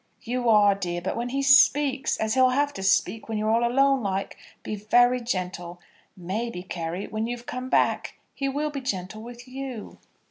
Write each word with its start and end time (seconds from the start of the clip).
"You 0.23 0.49
are, 0.49 0.73
dear; 0.73 0.99
but 0.99 1.15
when 1.15 1.29
he 1.29 1.43
speaks, 1.43 2.17
as 2.17 2.33
he'll 2.33 2.49
have 2.49 2.73
to 2.73 2.81
speak 2.81 3.29
when 3.29 3.37
you're 3.37 3.51
all 3.51 3.63
alone 3.63 4.01
like, 4.01 4.35
be 4.63 4.75
very 4.75 5.21
gentle. 5.21 5.79
Maybe, 6.17 6.63
Carry, 6.63 7.05
when 7.05 7.27
you've 7.27 7.45
come 7.45 7.69
back, 7.69 8.15
he 8.33 8.49
will 8.49 8.71
be 8.71 8.81
gentle 8.81 9.21
with 9.21 9.47
you." 9.47 9.99